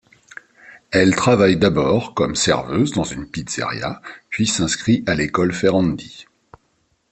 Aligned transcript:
Elle 0.89 1.15
travaille 1.15 1.57
d'abord 1.57 2.15
comme 2.15 2.33
serveuse 2.35 2.93
dans 2.93 3.03
une 3.03 3.29
pizzeria, 3.29 4.01
puis 4.29 4.47
s'inscrit 4.47 5.03
à 5.05 5.13
l'école 5.13 5.53
Ferrandi. 5.53 6.25